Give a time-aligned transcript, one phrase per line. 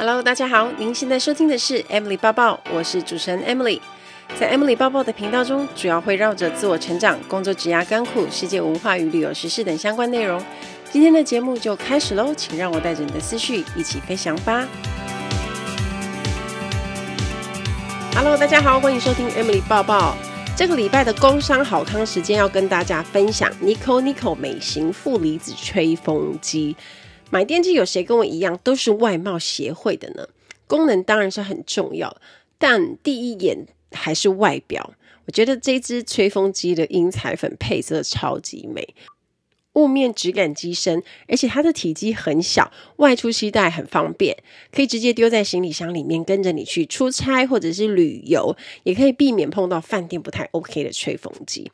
[0.00, 3.78] Hello，大家好，您现在收听的是 Emily 报报，我是主持人 Emily。
[4.38, 10.42] 在 Emily 报报的频道中，主要会绕着自我成长、工作、职涯、甘苦、世界文化与旅游时事等相关内容。
[10.90, 14.66] 今天的节目就开始喽，请让我带着你的思绪一起飞翔吧。
[18.14, 20.16] Hello，大家好，欢迎收听 Emily 报报。
[20.56, 26.74] 这个礼拜的工商好康时间要跟大家分享 Nico Nico 美型负离子吹风机。
[27.30, 30.28] 买电器有谁跟我一样都是外貌协会的呢？
[30.66, 32.16] 功能当然是很重要，
[32.58, 34.94] 但第一眼还是外表。
[35.26, 38.94] 我觉得这支吹风机的英彩粉配色超级美，
[39.74, 44.36] 雾面质感机身，而且它的体积很小，外出携带很方便，
[44.72, 51.70] 可以直接丢在行李箱里面，跟着你去出差或者是旅游，也可以避免碰到饭店不太 OK 的吹风机。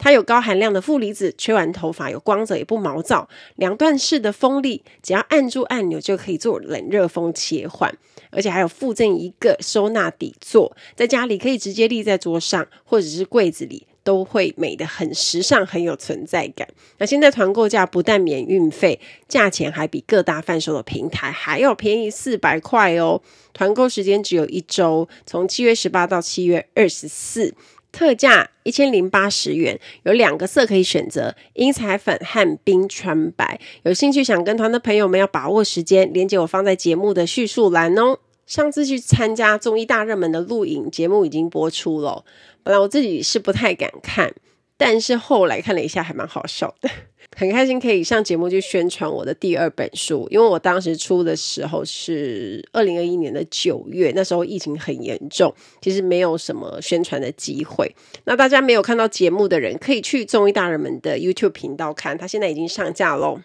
[0.00, 3.28] 它有高含量的负离子，吹完头发有光泽，也不毛躁。
[3.56, 7.94] 两段式的风力，只要按住按钮就可以做冷热风切换，
[8.30, 16.66] 而且还有附赠一个收纳底座，在家里可以直接立在桌上，或者是柜子里，都会美得很时尚，很有存在感。
[16.96, 23.20] 那现在团购价不但免运费，价钱还比各大贩售的平台还要便宜四百块哦。
[23.52, 27.54] 团购时间只有一周，从七月十八到七月二十四。
[27.92, 33.60] 特价一千零八十元，有两个色可以选择，英彩粉和冰川白。
[33.82, 38.18] 有兴趣想跟团的朋友们要把握时间，链接我放在节目的叙述栏哦。
[38.46, 42.24] 上次去参加综艺大热门的录影节目已经播出了，
[42.62, 44.34] 本来我自己是不太敢看。
[44.76, 46.88] 但是后来看了一下，还蛮好笑的，
[47.36, 50.26] 很开心可以上节目去宣传我的第二本书。
[50.30, 57.94] 因为我当时出的时候是二零二一年的九月，那时候疫情很严重，其实没有什么宣传的机会。
[58.24, 63.40] 那大家没有看到节目的人，可以去综艺大人们的 YouTube 频道看，它现在已经上架喽。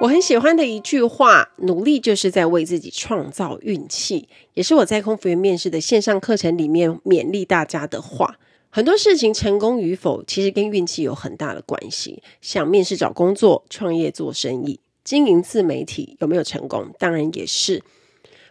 [0.00, 8.38] 我很喜欢的一句话：“努力就是在为自己创造运气。”也是我在空服员面试的线上课程里面勉励大家的话。
[8.72, 12.22] 很多事情成功与否，其实跟运气有很大的关系。
[12.40, 16.94] 像面试找工作、创业做生意、经营自媒体，有没有成功？
[16.96, 17.82] 当然也是。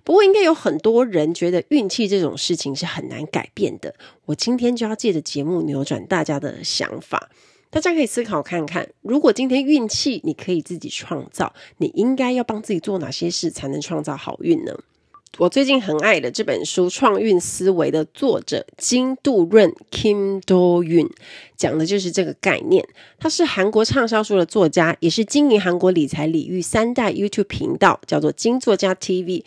[0.04, 3.96] 不过，应该有很多人觉得运气这种事情是很难改变的。
[4.26, 7.30] 我今天就要借着节目扭转大家的想法。
[7.70, 14.74] 大家可以思考看看，如果今天运气你可以自己创造，你应该要帮自己做哪些事才能创造好运呢？
[15.38, 21.10] 我最近很爱的这本书《创运思维》的作者金杜润 Kim Do-yoon
[21.56, 22.86] 讲的就是这个概念。
[23.20, 29.44] 他是韩国畅销书的作家，也是经营韩国理财领域三代 YouTube 频道，叫做金作家 TV。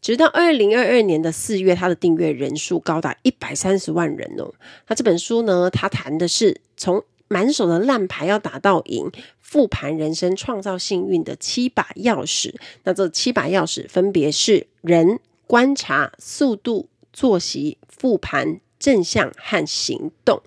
[0.00, 4.52] 直到二零二二年的四月，他的订阅人数高达一百三十万人哦。
[4.86, 9.10] 他这本书呢，他谈的是从满手的烂牌要打到赢，
[9.54, 12.52] 复盘人生创造幸运的七把钥匙。
[12.82, 20.42] 那这七把钥匙分别是人、观察、速度、作息、复盘、正向和行动。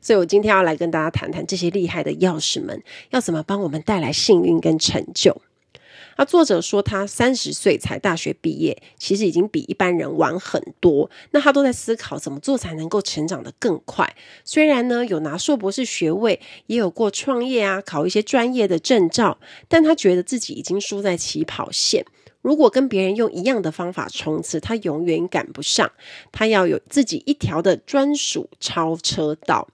[0.00, 2.80] 所以我今天要来跟大家谈谈这些厉害的钥匙们，
[3.10, 5.42] 要怎么帮我们带来幸运跟成就。
[6.16, 11.10] 那作者说，他三十岁才大学毕业，其实已经比一般人晚很多。
[11.30, 14.14] 那他都在思考怎么做才能够成长得更快。
[14.44, 22.04] 虽然呢，有拿硕博士学位，也有过创业啊，考一些专业的证照，但他觉得自己已经输在起跑线。
[22.42, 25.90] 如果跟别人用一样的方法冲刺，他永远赶不上。
[26.32, 29.68] 他要有自己一条的专属超车道。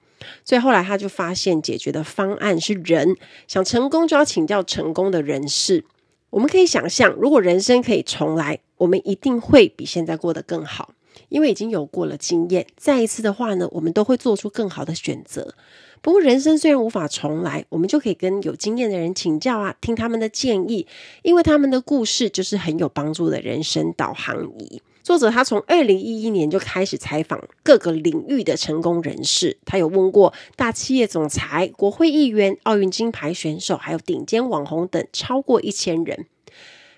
[0.45, 3.17] 所以后来他就发现，解决的方案是人。
[3.47, 5.85] 想成功，就要请教成功的人士。
[6.31, 10.91] 我们可以想象，如果人生可以重来，我们一定会比现在过得更好，
[11.31, 12.67] 因为已经有过了经验。
[12.77, 15.55] 再一次的话呢，我们都会做出更好的选择。
[16.01, 20.87] 不过，人生虽然无法重来，我们就可以跟有经验的人请教啊，听他们的建议，
[21.23, 24.81] 因为他们的故事就是很有帮助的人生导航仪。
[25.09, 36.27] 作者他从二零一一年就开始采访各个领域的成功人士，他有问过大企业总裁、国会议员、奥运金牌选手，还有顶尖网红等超过一千人。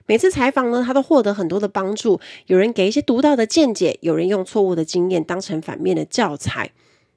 [0.07, 2.19] 每次采访呢，他都获得很多的帮助。
[2.47, 6.73] 有人给一些独到的见解，有人用错误的经验当成反面的教材。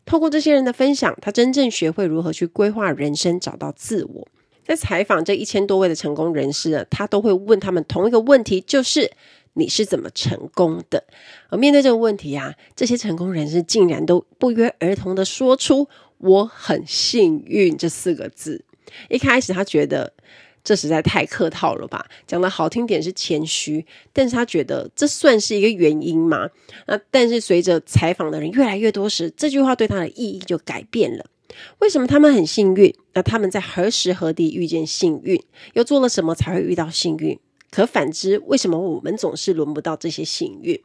[0.06, 4.28] 透过这些人的分享，他真正学会如何去规划人生，找到自我。
[4.64, 9.12] 在采访这一千多位的成功人士呢，他都会问他们同一个问题，就是。
[9.54, 11.04] 你是怎么成功的？
[11.50, 15.88] 而面对这个问题啊，这些成功人士竟然都不约而同的说出
[16.20, 18.64] “我很幸运”这四个字。
[19.10, 20.14] 一开始他觉得
[20.64, 26.50] 这实在太客套了吧，讲的好听点是谦虚，但是他觉得这算是一个原因吗？
[26.88, 31.26] 那但是随着采访的人越来越多时，这句话对他的意义就改变了。
[31.80, 32.96] 为什么他们很幸运？
[33.14, 35.40] 那他们在何时何地遇见幸运？
[35.74, 37.38] 又做了什么才会遇到幸运？
[37.74, 40.80] 可反之，为什么我们总是轮不到这些幸运？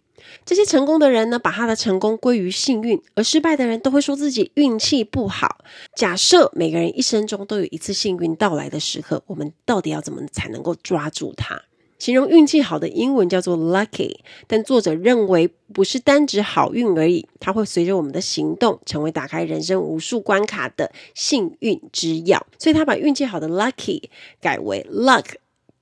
[0.47, 5.59] 这些成功的人呢，把他的成功归于幸运，而失败的人都会说自己运气不好。
[5.95, 11.61] 假设每个人一生中都有一次幸运到来的时刻，我们到底要怎么才能够抓住它？
[11.99, 22.41] 形容运气好的英文叫做 lucky，但作者认为不是单指好运而已，它会随着我们的行动，成为打开人生无数关卡的幸运之钥。
[22.59, 24.05] 所以他把运气好的 lucky
[24.41, 25.25] 改为 luck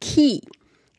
[0.01, 0.43] key，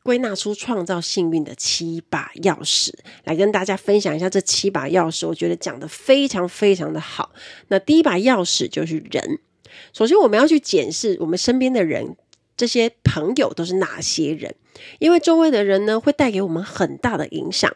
[0.07, 2.93] 归纳出创造幸运的七把钥匙，
[3.25, 5.27] 来跟大家分享一下这七把钥匙。
[5.27, 7.33] 我觉得讲的非常非常的好。
[7.67, 9.39] 那第一把钥匙就是人，
[9.91, 12.15] 首先我们要去检视我们身边的人。
[12.55, 14.55] 这些朋友都是哪些人？
[14.99, 17.69] 因为周围的人呢，会带给我们很大的影响。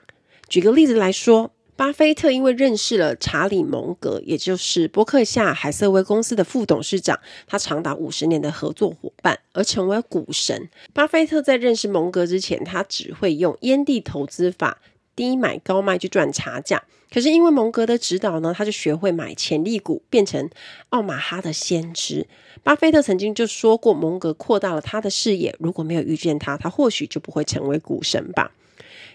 [0.48, 1.52] 举个例子来说，
[1.82, 10.70] 巴菲特因为认识了查理·蒙格，也就是伯克夏海瑟威公司的副董事长，他长达五十年的合作伙伴，而成为股神。
[10.94, 14.78] 巴菲特在认识蒙格之前，他只会用烟蒂投资法。
[15.16, 20.50] 低买高卖去赚差价，可是因为蒙格的指导呢，他就学会买潜力股，变成
[20.90, 22.28] 奥马哈的先知。
[22.62, 28.52] 巴菲特曾经就说过，蒙格扩大了他的视野，如果没有遇见他，他或许就不会成为股神吧。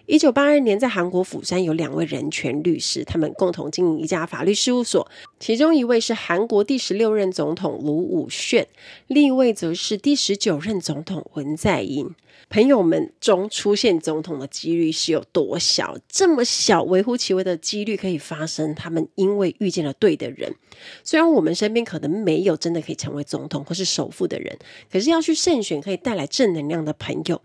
[0.07, 5.11] 一九八二年，在韩国釜山有两位人权律师，他们共同经营一家法律事务所，
[5.41, 8.67] 其中一位是韩国第十六任总统卢武铉，
[9.09, 12.09] 另一位则是第十九任总统文在寅。
[12.49, 15.99] 朋友们中出现总统的几率是有多小？
[16.09, 18.73] 这么小，微乎其微的几率可以发生。
[18.77, 20.55] 他们因为遇见了对的人，
[21.03, 24.57] 虽然我们身边可能没有真的可以成为总统或是首富的人，
[24.93, 27.43] 可是要去慎选可以带来正能量的朋友。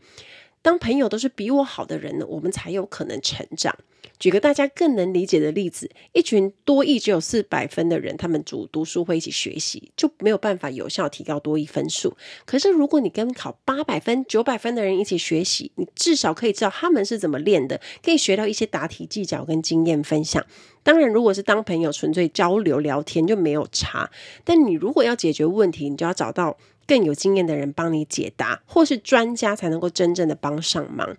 [0.62, 3.76] 当朋友都是比我好的人呢，我们才有可能成长。
[4.20, 12.16] 举个大家更能理解的例子，一群多益只有四百分的人，他们组读书会一起学习，就没有办法有效提高多益分数。
[12.46, 20.46] 可是如果你跟考八百分、九百分的人一起学习，你至少可以知道他们是怎么练的，可以学到一些答题技巧跟经验分享。
[20.84, 24.10] 当然，如果是当朋友纯粹交流聊天就没有差。
[24.44, 26.58] 但你如果要解决问题，你就要找到
[26.92, 31.16] 更有经验的人帮你解答，或是专家才能够真正的帮上忙。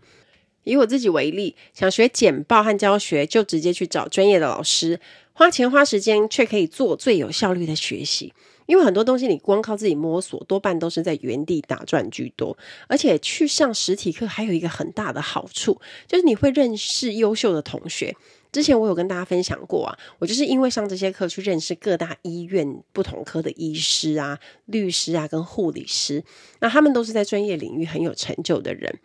[0.64, 5.00] 以我自己为例，想学简报和教学，就直接去找专业的老师，
[5.32, 8.34] 花钱花时间，却可以做最有效率的学习。
[8.72, 12.56] 因为很多东西你光靠自己摸索，多半都是在原地打转居多。
[12.88, 18.16] 而且去上实体课还有一个很大的好处，就是你会认识优秀的同学。
[18.50, 26.24] 之前我有跟大家分享过啊，我就是因为上这些课去认识各大医院不同科的医师啊、律师啊跟护理师，
[26.60, 29.00] 那他们都是在专业领域很有成就的人。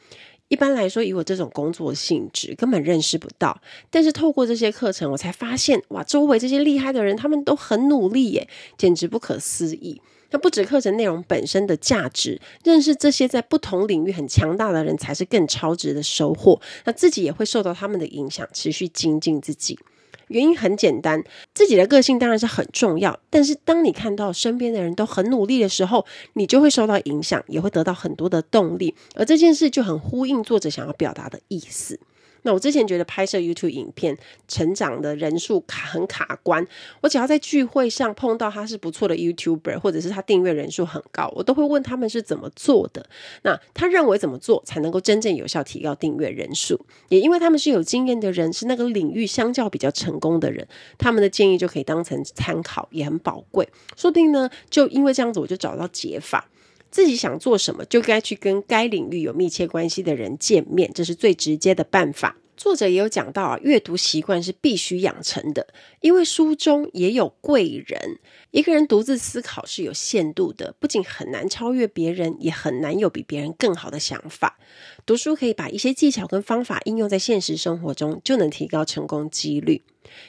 [0.49, 3.59] 一般来说，以我这种工作性质，根本认识不到。
[3.89, 8.47] 但是透过这些课程，我才发现，哇，周围这些厉害的人，他们都很努力耶，
[8.77, 10.01] 简直不可思议。
[10.31, 16.59] 那不止课程内容本身的价值，认识这些在不同领域很强大的人，才是更超值的收获。
[16.85, 19.79] 那自己也会受到他们的影响，持续精进自己。
[20.27, 31.99] 原因很简单，自己的个性当然是很重要，但是当你看到身边的人都很努力的时候，你就会受到影响，也会得到很多的动力，而这件事就很呼应作者想要表达的意思。
[32.47, 34.17] 那我之前觉得拍摄 YouTube 影片
[34.47, 36.65] 成长的人数卡很卡关，
[37.01, 43.05] 我只要在聚会上碰到他是不错的 YouTuber，或者是他订阅人数很高，我都会问他们是怎么做的。
[43.43, 46.79] 那他认为怎么做才能够真正有效提高订阅人数？
[47.09, 50.65] 也因为他们是有经验的人，是那个领域相较比较成功的人，
[50.97, 53.67] 他们的建议就可以当成参考，也很宝贵。
[53.97, 56.47] 说不定呢，就因为这样子，我就找到解法。
[56.89, 62.37] 自己想做什么，就该去跟该领域有密切关系的人见面，这是最直接的办法。
[62.55, 65.67] 作者也有讲到啊，阅读习惯是必须养成的，
[66.01, 68.17] 因为书中也有贵人。
[68.49, 74.57] 一个人独自思考是有限度的，不仅很难超越别人，也很难有比别人更好的想法。
[75.05, 79.83] 读书可以把一些技巧跟方法应用在现实生活中，就能提高成功几率。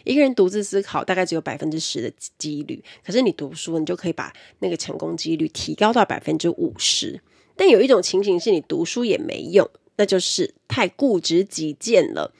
[0.05, 7.21] 一个人独自思考大概只有百分之十的几率，可是你读书，你就可以把那个成功几率提高到百分之五十。
[7.57, 9.69] 但有一种情形是你读书也没用。
[10.01, 12.33] 那就是太固执己见了。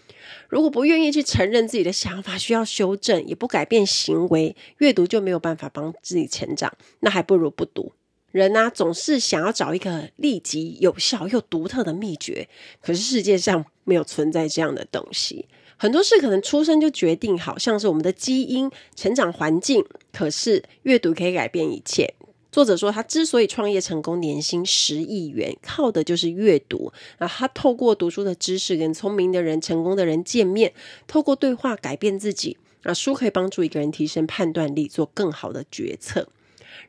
[0.49, 6.73] 如果不愿意去承认自己的想法需要修正，也不改变行为，阅读就没有办法帮自己成长。
[7.01, 7.93] 那还不如不读。
[8.31, 12.49] 人啊，总是想要找一个立即有效又独特的秘诀，
[12.81, 15.49] 可是世界上没有存在这样的东西。
[15.81, 22.13] 很多事可能出生就决定好，像是我们的基因、成长环境，可是阅读可以改变一切。
[22.51, 26.93] 作者说，他之所以创业成功，年薪十亿元，靠的就是阅读。
[27.19, 30.73] 啊，他透过读书的知识跟聪明的人、成功的人见面，
[31.07, 32.57] 透过对话改变自己。
[32.83, 36.29] 啊，书可以帮助一个人提升判断力，做更好的决策。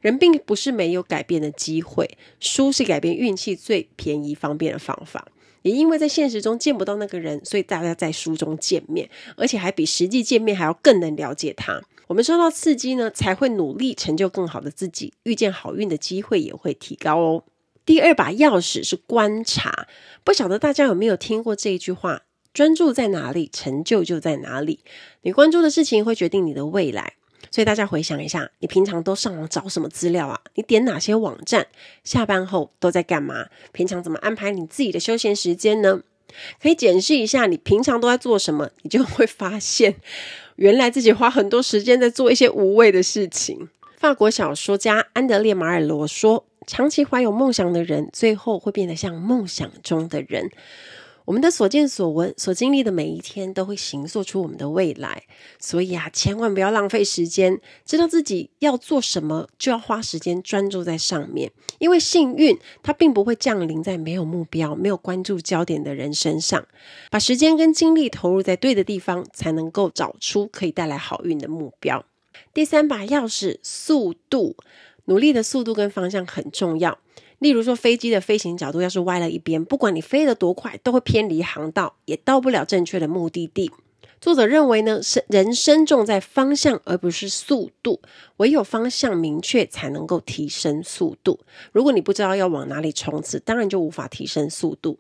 [0.02, 5.28] 人并不是没有改变的机会，书是改变运气最便宜方便的方法。
[5.62, 11.82] 也因为在现实中见不到那个人，所以大家在书中见面，而且还比实际见面还要更能了解他。
[12.08, 17.44] 我们受到刺激呢，才会努力成就更好的自己，遇见好运的机会也会提高哦。
[17.86, 19.88] 第二把钥匙是观察，
[20.24, 22.24] 不晓得大家有没有听过这一句话？
[22.52, 24.80] 专注在哪里，成就就在哪里。
[25.22, 27.14] 你关注的事情会决定你的未来。
[27.52, 30.40] 所以大家回想一下，你平常都上网找什么资料啊？
[30.56, 31.68] 你点哪些网站？
[32.04, 33.48] 下班后都在干嘛？
[33.72, 36.02] 平常怎么安排你自己的休闲时间呢？
[36.62, 39.96] 可以检视一下你平常都在做什么，你就会发现，
[40.58, 43.70] 原来自己花很多时间在做一些无谓的事情。
[43.98, 50.52] 法国小说家安德烈·马尔罗说：“长期怀有梦想的人，最后会变得像梦想中的人。”
[51.30, 55.26] 我们的所见所闻、所经历的每一天，都会形塑出我们的未来。
[55.60, 61.52] 所以啊，千万不要浪费时间，知道自己要做什么，就要花时间专注在上面。
[61.78, 66.66] 因为幸运，它并不会降临在没有目标、没有关注焦点的人身上。
[67.12, 72.04] 把时间跟精力投入在对的地方，才能够找出可以带来好运的目标。
[72.56, 74.56] 第三把钥匙，速度，
[75.06, 76.98] 努力的速度跟方向很重要。
[77.40, 83.72] 例如说，飞机的飞行角度要是歪了一边，不管你飞得多快，都会偏离航道，也到不了正确的目的地。
[84.20, 88.02] 作者认为呢，是人生重在方向，而不是速度。
[88.38, 91.40] 唯有方向明确，才能够提升速度。
[91.72, 95.00] 如果你不知道要往哪里冲刺，当然就无法提升速度。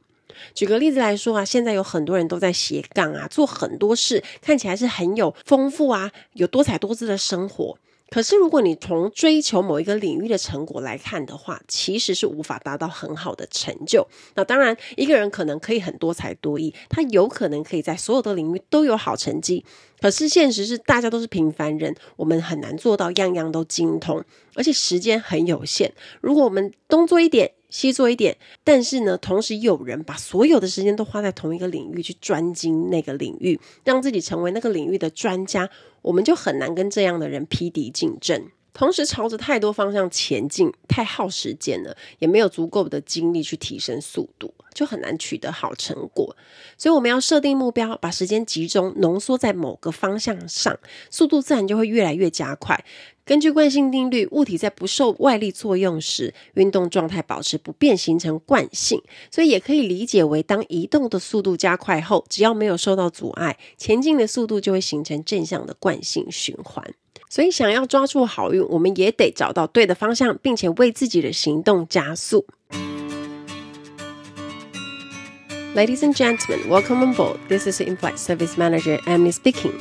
[0.54, 7.78] 举个例子来说啊，现在有很多人都在斜杠啊，做很多事，看起来是很有丰富啊，有多彩多姿的生活。
[8.10, 14.08] 可是，如果你从追求某一个领域的成果来看的话，其实是无法达到很好的成就。
[14.36, 19.64] 那当然，一个人可能可以很多才多艺，他有可能可以在所有的领域都有好成绩。
[20.02, 24.24] 可是现实是，大家都是平凡人，我们很难做到样样都精通，
[24.56, 25.94] 而且时间很有限。
[26.22, 35.70] 如果我们多做一点，细做一点，但是呢，同时有人把所有的时间都花在同一个领域去专精那个领域，让自己成为那个领域的专家，
[36.02, 38.50] 我们就很难跟这样的人匹敌竞争。
[38.72, 46.38] 同时朝着太多方向前进，太耗时间了，也没有足够的精力去提升速度，就很难取得好成果。
[46.78, 52.86] 所以我们要设定目标，把时间集中浓缩在某个方向上，速度自然就会越来越加快。
[53.30, 59.00] 根据惯性定律，物体在不受外力作用时，运动状态保持不变，形成惯性。
[59.30, 66.84] 所以也可以理解为，当移动的速度加快后，只要没有受到阻碍，前进的速度就会形成正向的惯性循环。
[67.30, 72.48] 所以，想要抓住好运，我们也得找到对的方向，并且为自己的行动加速。
[75.76, 77.38] Ladies and gentlemen, welcome on board.
[77.48, 79.74] This is In-Flight Service Manager Emily speaking.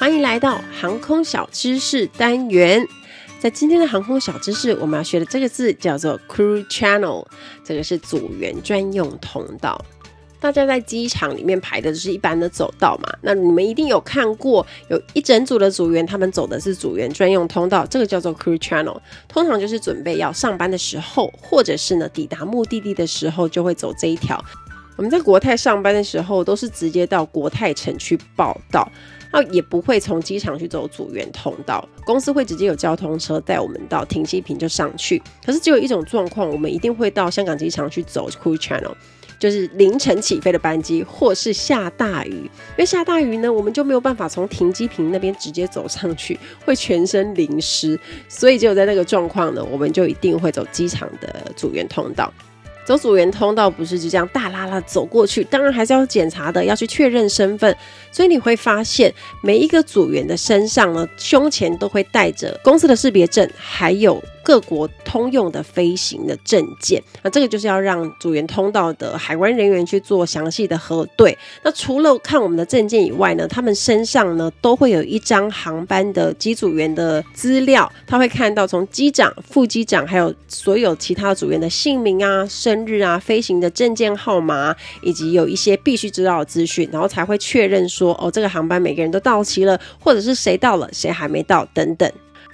[0.00, 2.88] 欢迎来到航空小知识单元。
[3.38, 7.26] 在今天的航空小知识，我们要学的这个字叫做 Crew Channel，
[7.62, 9.78] 这个是组员专用通道。
[10.40, 18.98] 大家在机场里面排的就是一般的走道嘛，那你们一定有看过，有一整组的组员，他们走的是组员专用通道，这个叫做 crew channel。
[19.28, 24.42] 通常就是准备要上班的时候，或者是呢抵达目的地的时候，就会走这一条。
[25.00, 28.86] 我们在国泰上班的时候，都是直接到国泰城去报到，
[29.32, 35.22] 那也不会从机场去走组员通道，公司会直接有交通车带我们到停机坪就上去。
[35.42, 38.92] 可是只有一种状况，我们一定会到香港机场去走 crew channel。
[39.38, 52.30] 就是凌晨起飞的班机，或是下大雨，因为下大雨呢，我们就没有办法从停机坪那边直接走上去，会全身淋湿，所以只有在那个状况呢，我们就一定会走机场的组员通道。
[52.90, 57.76] 走组员通道不是就这样大拉拉走过去，当然还是要检查的，要去确认身份。
[58.10, 64.20] 所以你会发现，每一个组员的身上呢，胸前都会带着公司的识别证，还有。
[64.50, 71.38] 各国通用的飞行的证件，那这个就是要让组员通道的海关人员去做详细的核对。
[71.62, 92.10] 那除了看我们的证件以外呢，他们身上呢都会有一张航班的机组员的资料，他会看到从机长、副机长还有所有其他组员的姓名啊、生日啊、飞行的证件号码，以及有一些必须知道的资讯，然后才会确认说哦，这个航班每个人都到齐了，或者是谁到了，谁还没到等等。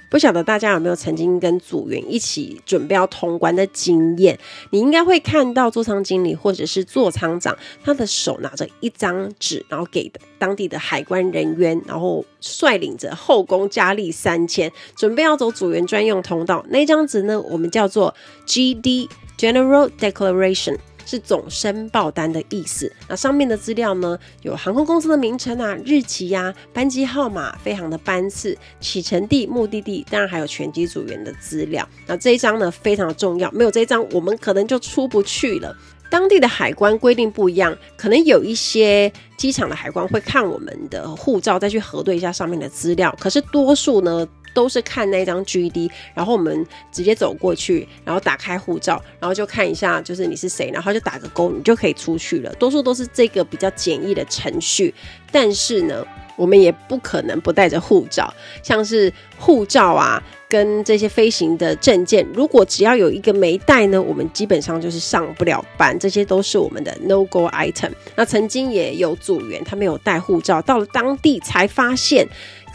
[0.09, 4.39] 不晓得大家有没有曾经跟组员一起准备要通关的经验？
[4.69, 16.65] 你应该会看到座舱经理或者是座舱长，他的手拿着一张纸，然后给当地的海关人员，然后率领着后宫佳丽三千，准备要走组员专用通道。
[16.69, 20.77] 那张纸呢，我们叫做 GD General Declaration。
[21.07, 22.91] 是总申报单的意思。
[23.07, 31.87] 那上面的资料呢，有航空公司的名称啊、日期呀、班机号码、飞航的班次、启程地、目的地，当然还有全机组员的资料。
[32.05, 35.73] 那这一张呢，非常重要，没有这一张，我们可能就出不去了。
[36.09, 43.13] 当地的海关规定不一样，可能有一些机场的海关会看我们的护照，再去核对一下上面的资料。
[43.19, 44.25] 可是多数呢，
[44.57, 52.51] 都是看那张 GD，然后我们直接走过去，然后打开护照，然后就看一下，就是你是谁，然后就打个勾，你就可以出去了。
[52.55, 54.91] 多数都是这个比较简易的程序，
[55.31, 56.03] 但是呢，
[56.35, 58.33] 我们也不可能不带着护照，
[58.63, 60.23] 像是护照啊。
[60.49, 65.99] 跟这些飞行的证件，如果只要有一个没带呢，我们基本上就是上不了班。
[65.99, 67.91] 这些都是我们的 no go item。
[68.15, 72.25] 那曾经也有组员他没有带护照，到了当地才发现，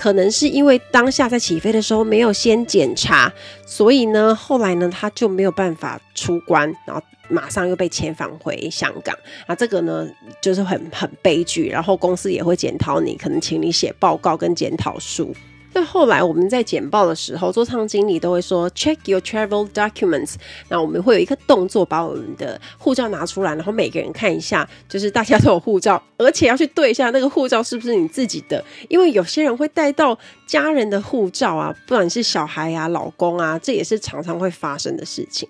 [0.02, 3.32] 可能是因为当下在起飞的时候没有先检查，
[3.64, 9.16] 所以呢，后来呢他就没有办法出关，然后马上又被遣返回香港。
[9.46, 10.04] 啊，这个呢
[10.40, 15.32] 就是很很悲剧，然后公司也会检讨你，可能请你写报告跟检讨书。
[15.74, 20.34] 那后来我们在简报的时候，座舱经理都会说 check your travel documents。
[20.68, 35.48] 那我们会有一个动作，把我们的护照拿出来，然后每个人看一下，就是大家都有护照，而且要去对一下那个护照是不是你自己的，因为有些人会带到家人的护照啊，不管是小孩啊、老公啊，这也是常常会发生的事情。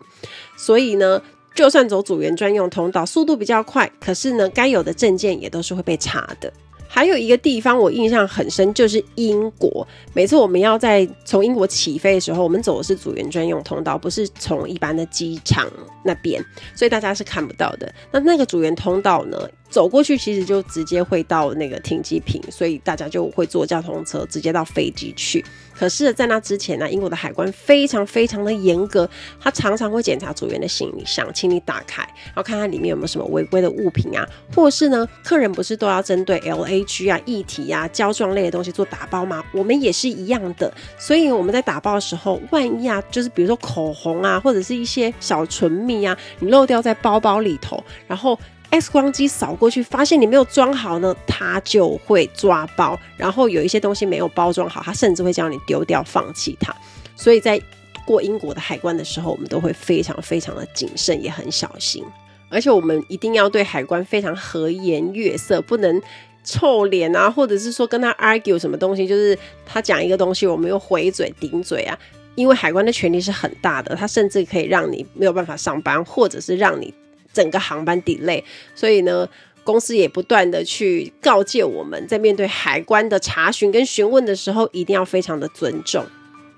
[0.56, 1.20] 所以呢，
[1.54, 6.52] 就算走组员专用通道，速度比较快，可是呢，该有的证件也都是会被查的。
[6.94, 9.88] 还有一个地方我印象很深，就是英国。
[10.12, 15.66] 每次我们要在从英国起飞的时候，我们走的是组员专用通道，不是从一般的机场
[16.04, 16.44] 那边，
[16.76, 17.90] 所以大家是看不到的。
[18.10, 19.38] 那那个组员通道呢，
[19.70, 25.42] 走过去其实就直接会到那个停机坪，所以大家就会坐交通车直接到飞机去。
[25.82, 29.10] 可是，在那之前呢，英国的海关非常非常的严格，
[29.40, 34.24] 他常常会检查组员的行李箱，请你打开，然后看看里面有没有什么违规的物品啊，
[34.54, 39.44] 或是呢，客人不是都要针对 LAG 啊、液体啊、胶状类的东西做打包吗？
[39.52, 48.38] 我们也是一样的，所以我们在打包的时候，万一啊，就是比如说口红啊，或者是一些小唇蜜啊，你漏掉在包包里头，然后。
[48.72, 52.98] X 光机扫过去，发现你没有装好呢，它就会抓包。
[53.18, 56.74] 然后有一些东西没有包装好，它甚至会叫你丢掉、放弃它。
[57.14, 57.60] 所以在
[58.06, 62.02] 过英国的海关的时候，我们都会非常非常的谨慎，也很小心。
[62.48, 66.00] 而且我们一定要对海关非常和颜悦色，不能
[66.42, 71.98] 臭脸啊，或者是说跟他 argue 什么东西，就是他讲一个东西，我们又回嘴顶嘴啊。
[72.36, 76.94] 因为海关的权力是很大的，他甚至可以让你没有办法上班，或者是让你。
[77.32, 78.42] 整个航班 delay，
[78.74, 79.28] 所以呢，
[79.64, 86.04] 公司也不断的去告诫我们在面对海关的查询跟询问的时候，一定要非常的尊重。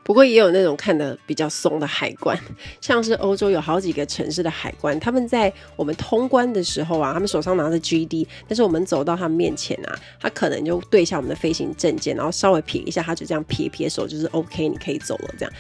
[0.03, 2.39] 不过也有那种看的比较松的海关，
[2.79, 15.53] 像是欧洲有好几个城市的海关，他们在我们通关的时候啊，他们手上拿着 GD，但是我们走到他们面前啊，他可能就对一下我们的飞行证件，然后稍微撇一下，他就这样撇撇手，就是 OK，你可以走了这样。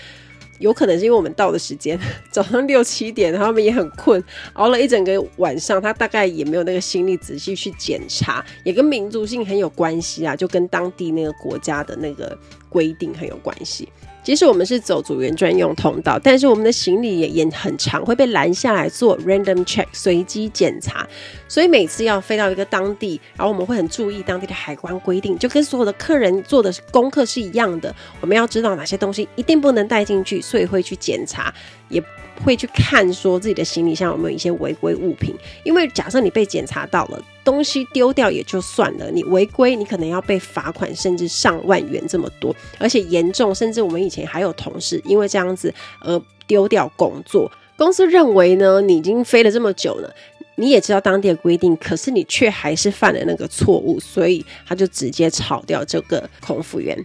[0.59, 1.99] 有可能是因为我们到的时间
[2.31, 4.23] 早上六七点，他们也很困，
[4.55, 12.37] 熬了一整个晚上，他大概也没有那个心力仔细去检查，也跟民族性很有关系啊，就跟当地那个国家的那个
[12.69, 13.89] 规定很有关系。
[14.25, 21.07] 即使我们是走组员专用通道，但是我们的行李也也很长会被拦下来做 random check 随机检查，
[21.47, 27.95] 所以每次要飞到一个当地，然后我们会很注意当地的海关规定，就跟所有的客人做的功课是一样的。
[28.23, 31.53] 我们要知道哪些东西一定不能带进去，所以会去检查，
[31.91, 32.03] 也
[32.43, 37.23] 会去看说自己的行李箱有没有一些违规物品，因为假设你被检查到了。
[37.45, 45.71] 东西丢掉也就算了，你违规，你可能要被罚款，甚至上万元这么多，而且严重，甚至我们以前还有同事因为这样子
[46.01, 47.53] 而丢掉工作。
[47.77, 50.11] 公司认为呢，你已经飞了这么久了，
[50.57, 56.99] 你也知道当地的规定，可是你却还是犯了那个错误，所以他就直接炒掉这个空服员。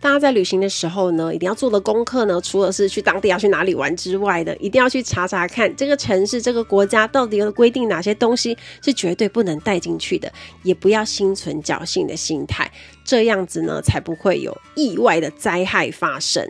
[0.00, 10.32] 大家在旅行的时候呢，一定要做的功课呢，除了是去当地要去哪里玩之外的，一定要去查查看这个城市、这个国家到底有规定哪些东西是绝对不能带进去的，
[10.62, 12.70] 也不要心存侥幸的心态，
[13.04, 16.48] 这样子呢，才不会有意外的灾害发生。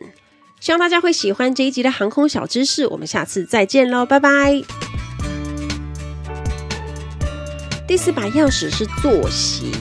[0.61, 4.61] 希望大家会喜欢这一集的航空小知识，我们下次再见喽，拜拜。
[7.87, 9.73] 第四把钥匙是坐席。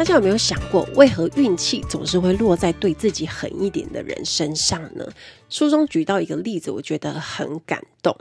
[0.00, 5.06] 大家有没有想过，为何运气总是会落在对自己狠一点的人身上呢？
[5.50, 8.16] 书中举到一个例子，我觉得很感动。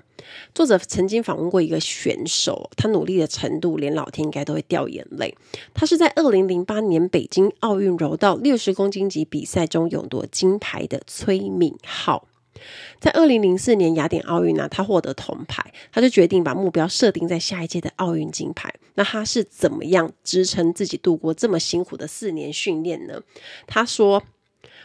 [0.54, 5.34] 作者曾经访问过一个选手，他努力的程度，连老天应该都会掉眼泪。
[5.74, 12.28] 他是在二零零八年北京奥运柔道六十公斤级比赛中勇夺金牌的崔敏浩。
[13.00, 18.74] 在二零零四年雅典奥运呢，他获得铜牌，他就决定把目标设定在下一届的奥运金牌。
[18.96, 23.22] 那他是怎么样支撑自己度过这么辛苦的四年训练呢？
[23.66, 24.24] 他说：“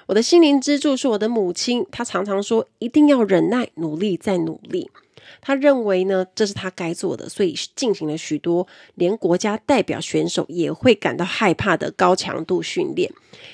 [0.07, 4.91] 我的心灵支柱是我的母亲，她常常说一定要忍耐、努力再努力。
[5.41, 13.11] 他认为呢，这是他该做的，所以进行了许多连国家代表选手也会感到害怕的高强度训练。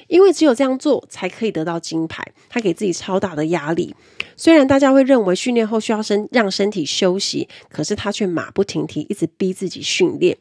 [0.09, 2.25] 因为只有这样做，才可以得到金牌。
[2.49, 3.95] 他给自己超大的压力。
[4.37, 10.37] 虽然大家会认为训练后需要身让身体休息，可是他却马不停蹄，一直逼自己训练。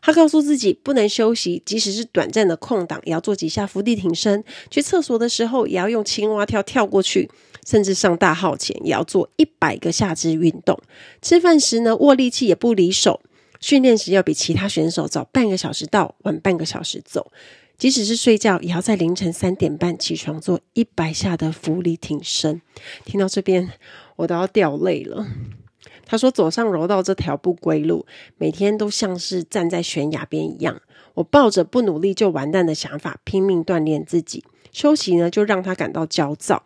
[0.00, 4.42] 他告诉自己不能休息，即使是短暂的空档，也要做几下伏地挺身。
[4.70, 7.28] 去厕所的时候，也要用青蛙跳跳过去。
[7.66, 10.80] 甚至上大号前，也要做一百个下肢运动。
[11.20, 13.20] 吃饭时呢，握力器也不离手。
[13.60, 17.32] 训练时要比其他选手早半个小时到，晚半个小时走。
[17.76, 22.62] 即使是睡觉，也要在凌晨三点半起床做一百下的伏地挺身。
[23.04, 23.70] 听到这边，
[24.16, 25.26] 我都要掉泪了。
[26.06, 28.06] 他说：“走上柔道这条不归路，
[28.38, 30.80] 每天都像是站在悬崖边一样。
[31.14, 34.44] 我抱着不努力就完蛋的想法，拼命锻炼自己。
[34.70, 36.64] 休息呢，就让他感到焦躁。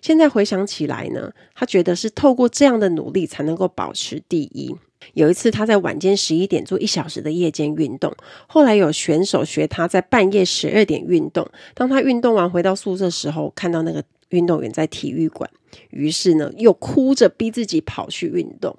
[0.00, 4.74] 现在回想起来呢，他觉得是透过这样的努力才能够保持第一。
[5.12, 8.14] 有一次，他在晚间十一点做一小时的夜间运动，
[8.46, 11.46] 后来有选手学他在半夜十二点运动。
[11.74, 15.50] 当他运动完回到宿舍时候，看到那个运动员在体育馆。”
[15.90, 18.74] 于是呢，又哭着逼自己跑去运动。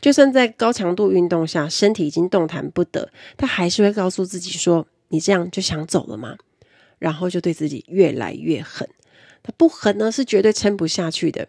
[0.00, 6.36] 就算在高强度运动下，身体已经动弹不得，他还是会告诉自己说：“你这样就想走了吗？”
[6.98, 8.88] 然后就对自己越来越狠。
[9.44, 11.46] 他不狠呢，是绝对撑不下去的。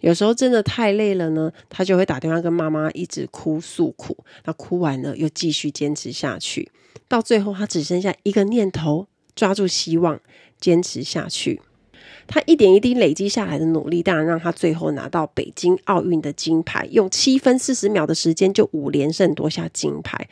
[0.00, 4.16] 有时候真的太累了呢，他就会打电话跟妈妈一直哭诉苦。
[4.44, 6.70] 那哭完了又继续坚持下去，
[7.08, 10.20] 到最后他只剩下一个念头：抓住希望，
[10.60, 11.60] 坚持下去。
[12.28, 20.28] 他一点一滴累积下来的努力，当然让他最后拿到北京奥运的金牌，用七分四十秒的时间就五连胜夺下金牌。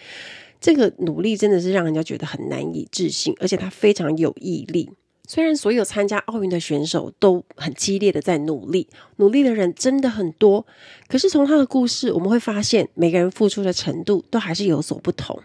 [0.61, 4.91] 这个努力真的是让人家觉得很难以置信，而且他非常有毅力。
[5.27, 10.65] 虽然所有参加奥运的选手都很激烈的在努力，努力的人真的很多，
[11.09, 15.43] 可是从他的故事，我们会发现每个人付出的程度都还是有所不同。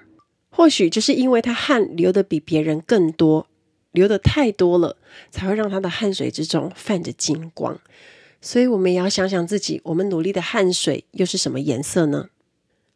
[0.49, 3.47] 或许就是因为他汗流得比别人更多。
[3.93, 4.95] 流的太多了，
[5.31, 7.77] 才会让他的汗水之中泛着金光。
[8.39, 12.29] 所以，我们也要想想自己，我们努力的汗水又是什么颜色呢？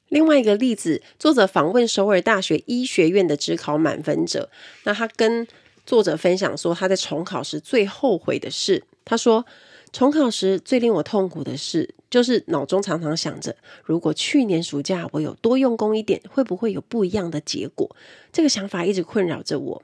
[0.07, 4.49] 另外一个例子，作者访问首尔大学医学院的只考满分者，
[4.85, 5.45] 那他跟
[5.85, 8.83] 作者分享说，他在重考时最后悔的事。
[9.03, 9.45] 他说，
[9.91, 17.95] 重考时最令我痛苦的事，就是脑中常常想着，如果去年暑假我有多用功一点，会不会有不一样的结果？
[18.33, 19.83] 这个想法一直困扰着我。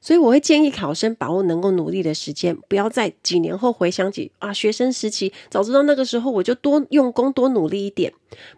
[0.00, 8.12] 所以我会建议考生把握能够努力的时间，不要在几年后回想起啊，学生时期早知道那个时候我就多用功多努力一点。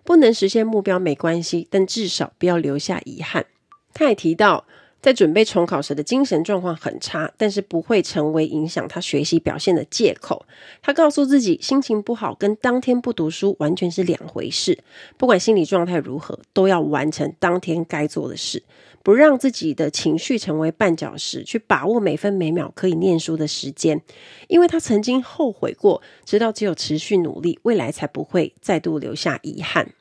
[0.04, 3.46] 不能实现目标没关系，但至少不要留下遗憾。
[3.94, 4.66] 他也提到，
[5.04, 10.46] 在准备重考时的精神状况很差，但是不会成为影响他学习表现的借口。
[10.80, 14.78] 他告诉自己，心情不好跟当天不读书完全是两回事。
[15.18, 18.62] 不管心理状态如何，都要完成当天该做的事。
[19.02, 24.00] 不让自己的情绪成为绊脚石，去把握每分每秒可以念书的时间，
[24.48, 29.92] 因为他曾经后悔过，知道只有持续努力，未来才不会再度留下遗憾。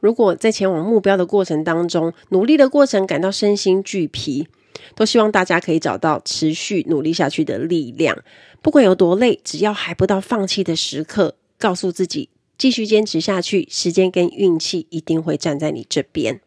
[0.00, 4.48] 如果在前往目标的过程当中，努力的过程感到身心俱疲，
[4.94, 8.18] 都希望大家可以找到持续努力下去的力量。
[8.62, 16.40] 不管有多累，只要还不到放弃的时刻，告诉自己继续坚持下去，时间跟运气一定会站在你这边。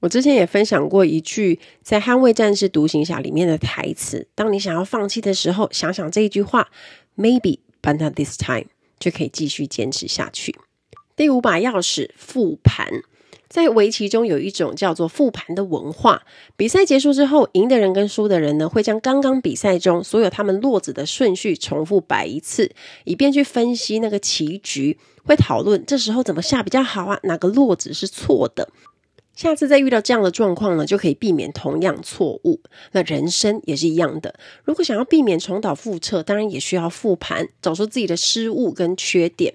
[0.00, 6.68] 我之前也分享过一句在《捍卫战士独行侠》里面的台词：当你想要放弃的时候，想想这一句话
[7.16, 8.66] ，Maybe but not this time，
[8.98, 10.54] 就可以继续坚持下去。
[11.16, 13.02] 第五把钥匙，复盘。
[13.46, 16.22] 在围棋中有一种叫做复盘的文化。
[16.56, 22.72] 比赛结束之后，赢的人跟输的人呢，会将刚刚比赛中所有他们落子的顺序重复摆一次，
[23.04, 28.70] 以便去分析那个棋局，会讨论这时候怎么下比较好啊，哪个落子是错的。
[29.36, 32.60] 下次再遇到这样的状况呢，就可以避免同样错误。
[32.90, 39.54] 那人生也是一样的，如果想要避免重蹈覆辙，当然也需要复盘，找出自己的失误跟缺点。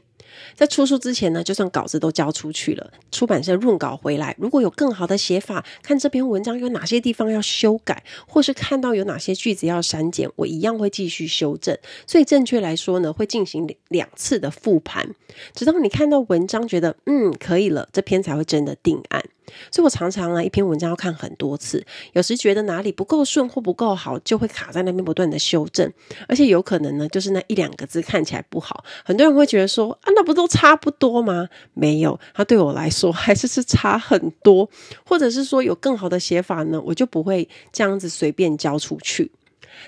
[0.55, 11.77] 在出书之前呢，就算稿子都交出去了，出版社润稿回来，如果有更好的写法，看这篇文章有哪些地方要修改，或是看到有哪些句子要删减，我一样会继续修正。
[12.05, 15.15] 所以正确来说呢，会进行两次的复盘，
[15.53, 19.23] 直到你看到文章觉得嗯可以了，这篇才会真的定案。
[19.71, 25.91] 所以我常常啊，一篇文章要看很多次，有时觉得哪里不够顺或不够好，就会卡在那边不断的修正，
[26.27, 31.47] 而且有可能呢，就是那一两个字看起来不好，很多人会觉得说啊，那不都差不多吗？
[31.73, 34.69] 没有，它对我来说还是是差很多，
[35.05, 39.31] 或者是说有更好的写法呢，我就不会这样子随便交出去。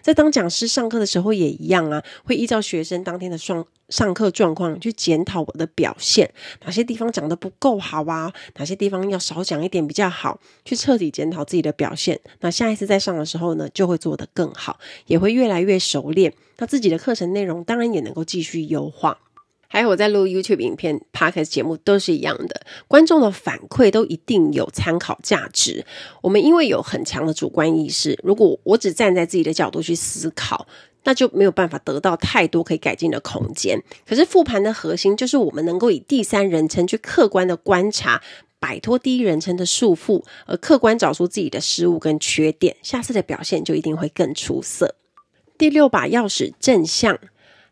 [0.02, 6.32] 在当讲师上课的时候也一样啊，会依照学生当天的上上课状况去检讨我的表现，
[6.66, 12.20] 哪些地方讲得不够好啊，哪些地方要少讲一点比较好，去彻底检讨自己的表现。
[12.40, 16.34] 那下一次再上的时候呢，就会做得更好，也会越来越熟练。
[16.58, 19.18] 那自己的课程内容当然也能够继续优化。
[19.72, 25.86] 还有我在录 YouTube 影片、Podcast 节目都是一样的，观众的反馈都一定有参考价值。
[26.22, 30.68] 我们因为有很强的主观意识，如果我只站在自己的角度去思考，
[31.06, 33.82] 那就没有办法得到太多可以改进的空间。
[34.06, 38.22] 可是复盘的核心就是我们能够以第三人称去客观的观察，
[38.60, 44.96] 摆脱第一人称的束缚，而客观找出自己的失误跟缺点，下次的表现就一定会更出色。
[45.58, 47.18] 第六把钥匙，正向。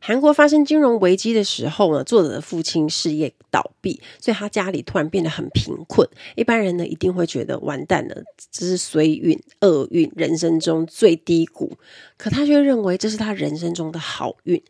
[0.01, 6.07] 韩国发生金融危机的时候呢，作者的父亲事业倒闭，所以他家里突然变得很贫困。
[6.35, 8.15] 一般人呢一定会觉得完蛋了，
[8.49, 11.77] 这是衰运、厄运，人生中最低谷。
[12.17, 14.63] 可他却认为这是他人生中的好运，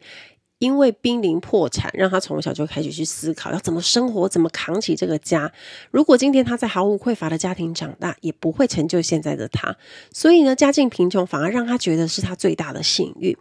[0.58, 5.52] 因为濒临破产，让他从小就开始去思考要怎么生活，怎么扛起这个家。
[5.92, 9.78] 如果今天他在毫无匮乏的家庭长大，也不会成就现在的他。
[10.12, 13.38] 所以呢，家境贫穷反而让他觉得是他最大的幸运。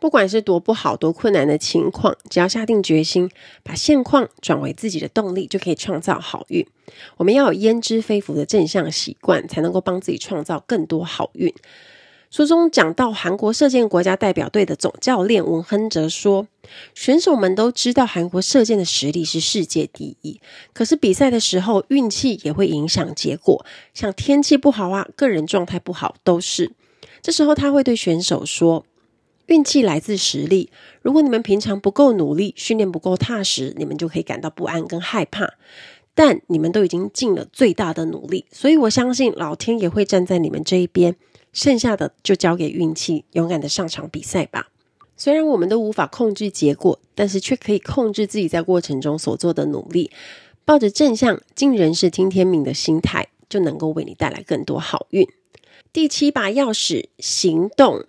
[0.00, 3.30] 不管是多不好、多困难的情况，只要下定决心，
[3.62, 6.66] 把现况转为自己的动力，就可以创造好运。
[7.16, 11.54] 我们要有焉知非福的正向习惯，才能够帮自己创造更多好运。
[12.30, 16.48] 书中讲到，韩国射箭国家代表队的总教练文亨哲说
[16.94, 20.40] ：“选手们都知道韩国射箭的实力是世界第一，
[20.74, 26.72] 可是比赛的时候运气也会影响结果，像天气不好啊，个人状态不好都是。
[27.22, 28.84] 这时候他会对选手说。”
[29.46, 30.70] 运气来自实力。
[31.02, 35.54] 如果你们平常不够努力，训练不够踏实，你们就可以感到不安跟害怕。
[36.14, 41.16] 但你们都已经尽了最大的努力，所以我相信老天也会站在你们这一边。
[41.52, 44.68] 剩下的就交给运气，勇敢的上场比赛吧。
[45.16, 50.10] 虽然我们都无法控制结果，但是却可以控制自己在过程中所做的努力。
[50.64, 55.28] 抱着正向、尽人事听天命的心态，就能够为你带来更多好运。
[55.92, 58.06] 第七把钥匙，行动。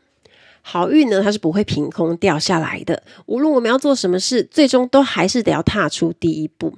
[0.68, 3.04] 好运呢，它是不会凭空掉下来的。
[3.28, 6.74] 无论我们要做什么事，最终都还是得要踏出第一步。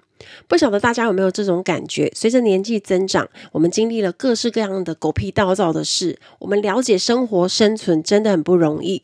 [0.45, 2.11] 不晓得大家有没有这种感觉？
[2.13, 9.03] 随着年纪增长，我们经历了各式各样的狗屁倒灶的事，我们了解生活生存真的很不容易。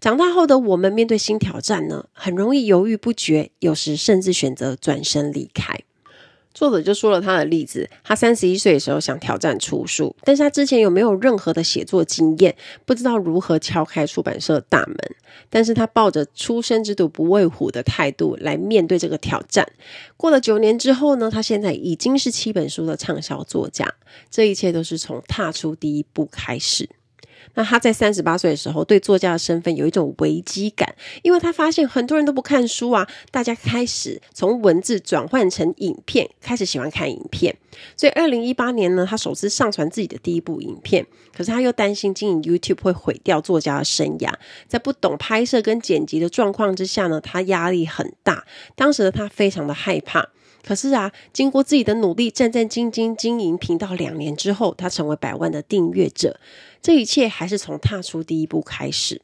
[0.00, 5.78] 长大后的我们面对新挑战呢，很容易犹豫不决，有时甚至选择转身离开。
[6.54, 14.96] 作者就说了他的例子，他三十一岁的时候想挑战出书，但是他之前有没有任何的写作经验，不知道如何敲开出版社大门，
[15.48, 19.66] 但是他抱着初生之犊不畏虎的态度来面对这个挑战。
[20.16, 23.92] 过了九年之后呢，他现在已经是七本书的畅销作家，
[24.30, 26.88] 这一切都是从踏出第一步开始。
[27.54, 37.56] 那他在三十八岁的时候，对作家的身份有一种危机感，因为他发现很多人都不看书啊，大家开始从文字转换成影片，开始喜欢看影片。
[37.96, 44.32] 所以二零一八年呢，他首次上传自己的第一部影片，可是他又担心经营 YouTube 会毁掉作家的生涯，
[44.68, 50.28] 在不懂拍摄跟剪辑的状况之下呢，他压力很大，当时的他非常的害怕。
[50.64, 56.38] 可是啊，经过自己的努力，战战兢兢经营频道两年之后，他成为百万的订阅者。
[56.80, 59.20] 这一切还是从踏出第一步开始。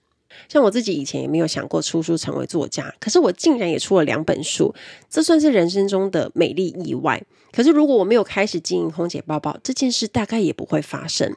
[0.48, 4.74] 像我自己以前也没有想过出书成为作家，可是我竟然也出了两本书，
[5.08, 7.20] 这算是人生中的美丽意外。
[7.50, 11.34] 可是如果我没有开始经营空姐包包，这件事大概也不会发生。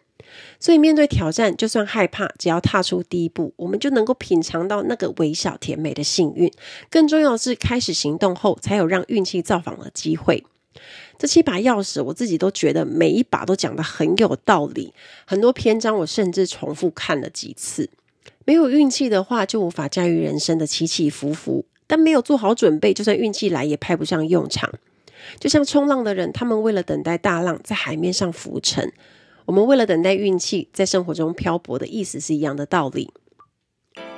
[0.60, 6.52] 所以面对挑战，就算害怕，只要踏出第一步，我们就能够品尝到那个微小甜美的幸运。
[6.90, 10.44] 更重要的是，开始行动后，才有让运气造访的机会。
[11.18, 14.94] 这七把钥匙，我自己都觉得每一把都讲得很有道理。
[15.26, 17.90] 很多篇章我甚至重复看了几次。
[18.46, 21.66] 没有运气的话，就无法驾驭人生的起起伏伏。
[21.86, 24.72] 但没有做好准备，就算运气来，也派不上用场。
[25.40, 28.92] 就像冲浪的人，他们为了等待大浪，在海面上浮沉。
[29.46, 33.12] 我们为了等待运气，在生活中漂泊的意思是一样的道理。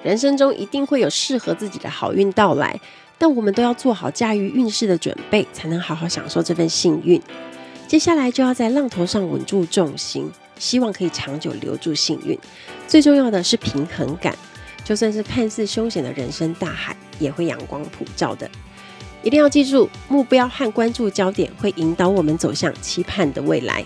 [0.03, 2.79] 人生中一定会有适合自己的好运到来，
[3.17, 7.21] 但我们都要做好驾驭运势的准备，才能好好享受这份幸运。
[7.87, 12.37] 接下来就要在浪头上稳住重心，希望可以长久留住幸运。
[12.87, 14.35] 最重要的是平衡感，
[14.83, 18.49] 就算是看似凶险的人生大海，也会阳光普照的。
[19.21, 23.85] 一定要记住，目标和关注焦点会引导我们走向期盼的未来。